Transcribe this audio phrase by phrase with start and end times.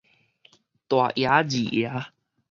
[0.03, 0.05] 大
[1.11, 2.05] 爺二爺